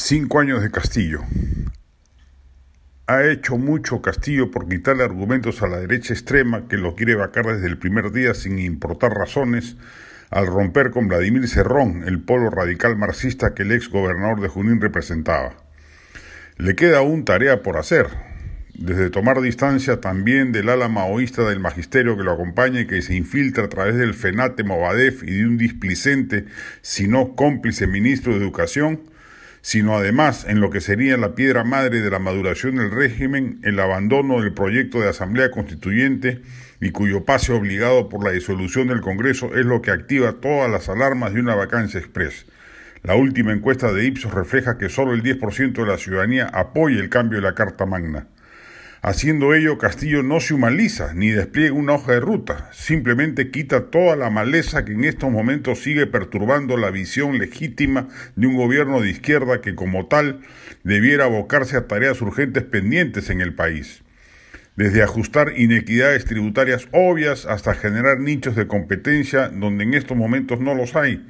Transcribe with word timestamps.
Cinco 0.00 0.38
años 0.38 0.62
de 0.62 0.70
Castillo. 0.70 1.22
Ha 3.08 3.24
hecho 3.24 3.58
mucho 3.58 4.00
Castillo 4.00 4.48
por 4.48 4.68
quitarle 4.68 5.02
argumentos 5.02 5.60
a 5.60 5.66
la 5.66 5.80
derecha 5.80 6.14
extrema 6.14 6.68
que 6.68 6.76
lo 6.76 6.94
quiere 6.94 7.16
vacar 7.16 7.46
desde 7.46 7.66
el 7.66 7.78
primer 7.78 8.12
día 8.12 8.32
sin 8.34 8.60
importar 8.60 9.10
razones, 9.12 9.76
al 10.30 10.46
romper 10.46 10.92
con 10.92 11.08
Vladimir 11.08 11.48
Cerrón, 11.48 12.04
el 12.06 12.22
polo 12.22 12.48
radical 12.48 12.96
marxista 12.96 13.54
que 13.54 13.64
el 13.64 13.72
ex 13.72 13.88
gobernador 13.88 14.40
de 14.40 14.46
Junín 14.46 14.80
representaba. 14.80 15.56
Le 16.58 16.76
queda 16.76 16.98
aún 16.98 17.24
tarea 17.24 17.64
por 17.64 17.76
hacer, 17.76 18.06
desde 18.74 19.10
tomar 19.10 19.40
distancia 19.40 20.00
también 20.00 20.52
del 20.52 20.68
ala 20.68 20.88
maoísta 20.88 21.42
del 21.42 21.58
magisterio 21.58 22.16
que 22.16 22.22
lo 22.22 22.30
acompaña 22.30 22.82
y 22.82 22.86
que 22.86 23.02
se 23.02 23.16
infiltra 23.16 23.64
a 23.64 23.68
través 23.68 23.96
del 23.96 24.14
FENATE 24.14 24.62
Movadef 24.62 25.24
y 25.24 25.38
de 25.38 25.44
un 25.44 25.58
displicente, 25.58 26.44
si 26.82 27.08
no 27.08 27.34
cómplice 27.34 27.88
ministro 27.88 28.32
de 28.32 28.38
Educación, 28.38 29.00
sino 29.68 29.98
además 29.98 30.46
en 30.48 30.60
lo 30.60 30.70
que 30.70 30.80
sería 30.80 31.18
la 31.18 31.34
piedra 31.34 31.62
madre 31.62 32.00
de 32.00 32.08
la 32.08 32.18
maduración 32.18 32.76
del 32.76 32.90
régimen, 32.90 33.60
el 33.62 33.78
abandono 33.80 34.40
del 34.40 34.54
proyecto 34.54 34.98
de 34.98 35.10
Asamblea 35.10 35.50
Constituyente 35.50 36.40
y 36.80 36.90
cuyo 36.90 37.26
pase 37.26 37.52
obligado 37.52 38.08
por 38.08 38.24
la 38.24 38.30
disolución 38.30 38.88
del 38.88 39.02
Congreso 39.02 39.54
es 39.54 39.66
lo 39.66 39.82
que 39.82 39.90
activa 39.90 40.40
todas 40.40 40.70
las 40.70 40.88
alarmas 40.88 41.34
de 41.34 41.40
una 41.40 41.54
vacancia 41.54 42.00
express. 42.00 42.46
La 43.02 43.14
última 43.14 43.52
encuesta 43.52 43.92
de 43.92 44.06
Ipsos 44.06 44.32
refleja 44.32 44.78
que 44.78 44.88
solo 44.88 45.12
el 45.12 45.22
10% 45.22 45.72
de 45.74 45.86
la 45.86 45.98
ciudadanía 45.98 46.46
apoya 46.46 46.98
el 46.98 47.10
cambio 47.10 47.36
de 47.36 47.42
la 47.42 47.54
Carta 47.54 47.84
Magna. 47.84 48.26
Haciendo 49.00 49.54
ello, 49.54 49.78
Castillo 49.78 50.24
no 50.24 50.40
se 50.40 50.54
humaniza 50.54 51.14
ni 51.14 51.30
despliega 51.30 51.72
una 51.72 51.92
hoja 51.92 52.14
de 52.14 52.20
ruta, 52.20 52.68
simplemente 52.72 53.52
quita 53.52 53.90
toda 53.90 54.16
la 54.16 54.28
maleza 54.28 54.84
que 54.84 54.90
en 54.92 55.04
estos 55.04 55.30
momentos 55.30 55.84
sigue 55.84 56.08
perturbando 56.08 56.76
la 56.76 56.90
visión 56.90 57.38
legítima 57.38 58.08
de 58.34 58.48
un 58.48 58.56
gobierno 58.56 59.00
de 59.00 59.10
izquierda 59.10 59.60
que 59.60 59.76
como 59.76 60.06
tal 60.06 60.40
debiera 60.82 61.26
abocarse 61.26 61.76
a 61.76 61.86
tareas 61.86 62.20
urgentes 62.20 62.64
pendientes 62.64 63.30
en 63.30 63.40
el 63.40 63.54
país. 63.54 64.02
Desde 64.74 65.04
ajustar 65.04 65.52
inequidades 65.56 66.24
tributarias 66.24 66.88
obvias 66.90 67.46
hasta 67.46 67.74
generar 67.74 68.18
nichos 68.18 68.56
de 68.56 68.66
competencia 68.66 69.48
donde 69.48 69.84
en 69.84 69.94
estos 69.94 70.16
momentos 70.16 70.58
no 70.58 70.74
los 70.74 70.96
hay, 70.96 71.24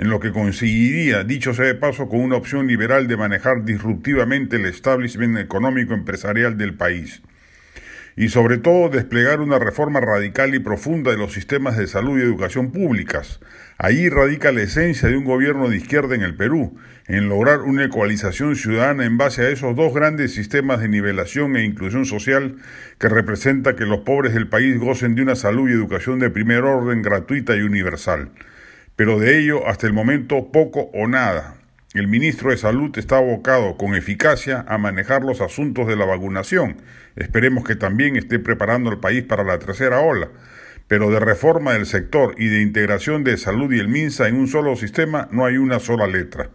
en 0.00 0.08
lo 0.08 0.18
que 0.18 0.32
conseguiría, 0.32 1.24
dicho 1.24 1.52
sea 1.52 1.66
de 1.66 1.74
paso, 1.74 2.08
con 2.08 2.20
una 2.20 2.36
opción 2.36 2.66
liberal 2.66 3.06
de 3.06 3.18
manejar 3.18 3.66
disruptivamente 3.66 4.56
el 4.56 4.64
establishment 4.64 5.36
económico 5.36 5.92
empresarial 5.92 6.56
del 6.56 6.72
país. 6.72 7.20
Y 8.16 8.30
sobre 8.30 8.56
todo 8.56 8.88
desplegar 8.88 9.42
una 9.42 9.58
reforma 9.58 10.00
radical 10.00 10.54
y 10.54 10.58
profunda 10.58 11.10
de 11.10 11.18
los 11.18 11.34
sistemas 11.34 11.76
de 11.76 11.86
salud 11.86 12.18
y 12.18 12.22
educación 12.22 12.72
públicas. 12.72 13.40
Allí 13.76 14.08
radica 14.08 14.52
la 14.52 14.62
esencia 14.62 15.10
de 15.10 15.18
un 15.18 15.24
gobierno 15.24 15.68
de 15.68 15.76
izquierda 15.76 16.14
en 16.14 16.22
el 16.22 16.34
Perú, 16.34 16.78
en 17.06 17.28
lograr 17.28 17.60
una 17.60 17.84
ecualización 17.84 18.56
ciudadana 18.56 19.04
en 19.04 19.18
base 19.18 19.42
a 19.42 19.50
esos 19.50 19.76
dos 19.76 19.92
grandes 19.92 20.32
sistemas 20.32 20.80
de 20.80 20.88
nivelación 20.88 21.56
e 21.56 21.64
inclusión 21.64 22.06
social 22.06 22.56
que 22.98 23.10
representa 23.10 23.76
que 23.76 23.84
los 23.84 24.00
pobres 24.00 24.32
del 24.32 24.48
país 24.48 24.78
gocen 24.78 25.14
de 25.14 25.20
una 25.20 25.36
salud 25.36 25.68
y 25.68 25.74
educación 25.74 26.18
de 26.20 26.30
primer 26.30 26.62
orden 26.62 27.02
gratuita 27.02 27.54
y 27.54 27.60
universal 27.60 28.30
pero 29.00 29.18
de 29.18 29.38
ello 29.38 29.66
hasta 29.66 29.86
el 29.86 29.94
momento 29.94 30.52
poco 30.52 30.90
o 30.92 31.08
nada. 31.08 31.54
El 31.94 32.06
ministro 32.06 32.50
de 32.50 32.58
Salud 32.58 32.90
está 32.98 33.16
abocado 33.16 33.78
con 33.78 33.94
eficacia 33.94 34.62
a 34.68 34.76
manejar 34.76 35.22
los 35.22 35.40
asuntos 35.40 35.86
de 35.86 35.96
la 35.96 36.04
vacunación. 36.04 36.82
Esperemos 37.16 37.64
que 37.64 37.76
también 37.76 38.16
esté 38.16 38.38
preparando 38.38 38.90
al 38.90 39.00
país 39.00 39.22
para 39.22 39.42
la 39.42 39.58
tercera 39.58 40.00
ola. 40.00 40.28
Pero 40.86 41.10
de 41.10 41.18
reforma 41.18 41.72
del 41.72 41.86
sector 41.86 42.34
y 42.36 42.48
de 42.48 42.60
integración 42.60 43.24
de 43.24 43.38
salud 43.38 43.72
y 43.72 43.78
el 43.78 43.88
MINSA 43.88 44.28
en 44.28 44.36
un 44.36 44.48
solo 44.48 44.76
sistema 44.76 45.28
no 45.32 45.46
hay 45.46 45.56
una 45.56 45.78
sola 45.78 46.06
letra. 46.06 46.50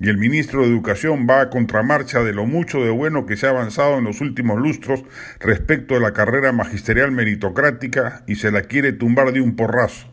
Y 0.00 0.08
el 0.08 0.16
ministro 0.16 0.62
de 0.62 0.68
Educación 0.68 1.26
va 1.28 1.42
a 1.42 1.50
contramarcha 1.50 2.22
de 2.22 2.32
lo 2.32 2.46
mucho 2.46 2.82
de 2.82 2.88
bueno 2.88 3.26
que 3.26 3.36
se 3.36 3.46
ha 3.46 3.50
avanzado 3.50 3.98
en 3.98 4.04
los 4.04 4.22
últimos 4.22 4.58
lustros 4.58 5.04
respecto 5.38 5.92
de 5.92 6.00
la 6.00 6.14
carrera 6.14 6.50
magisterial 6.50 7.12
meritocrática 7.12 8.24
y 8.26 8.36
se 8.36 8.50
la 8.50 8.62
quiere 8.62 8.94
tumbar 8.94 9.34
de 9.34 9.42
un 9.42 9.54
porrazo. 9.54 10.10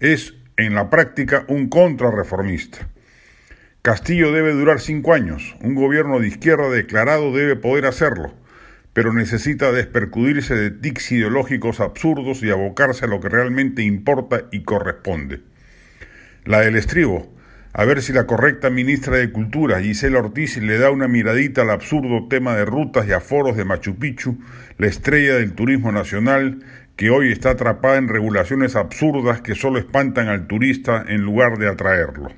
Es 0.00 0.41
en 0.56 0.74
la 0.74 0.90
práctica 0.90 1.44
un 1.48 1.68
contrarreformista. 1.68 2.88
Castillo 3.82 4.32
debe 4.32 4.52
durar 4.52 4.80
cinco 4.80 5.12
años, 5.12 5.56
un 5.60 5.74
gobierno 5.74 6.20
de 6.20 6.28
izquierda 6.28 6.70
declarado 6.70 7.32
debe 7.32 7.56
poder 7.56 7.86
hacerlo, 7.86 8.32
pero 8.92 9.12
necesita 9.12 9.72
despercudirse 9.72 10.54
de 10.54 10.70
tics 10.70 11.10
ideológicos 11.12 11.80
absurdos 11.80 12.42
y 12.42 12.50
abocarse 12.50 13.06
a 13.06 13.08
lo 13.08 13.20
que 13.20 13.28
realmente 13.28 13.82
importa 13.82 14.44
y 14.52 14.62
corresponde. 14.62 15.40
La 16.44 16.60
del 16.60 16.76
estribo, 16.76 17.32
a 17.74 17.84
ver 17.86 18.02
si 18.02 18.12
la 18.12 18.26
correcta 18.26 18.68
ministra 18.68 19.16
de 19.16 19.32
Cultura, 19.32 19.80
Gisela 19.80 20.18
Ortiz, 20.18 20.58
le 20.58 20.76
da 20.76 20.90
una 20.90 21.08
miradita 21.08 21.62
al 21.62 21.70
absurdo 21.70 22.28
tema 22.28 22.54
de 22.54 22.66
rutas 22.66 23.06
y 23.08 23.12
aforos 23.12 23.56
de 23.56 23.64
Machu 23.64 23.96
Picchu, 23.96 24.38
la 24.76 24.88
estrella 24.88 25.36
del 25.36 25.54
turismo 25.54 25.90
nacional, 25.90 26.62
que 26.96 27.08
hoy 27.08 27.32
está 27.32 27.50
atrapada 27.50 27.96
en 27.96 28.08
regulaciones 28.08 28.76
absurdas 28.76 29.40
que 29.40 29.54
solo 29.54 29.78
espantan 29.78 30.28
al 30.28 30.46
turista 30.46 31.02
en 31.08 31.22
lugar 31.22 31.56
de 31.56 31.68
atraerlo. 31.68 32.30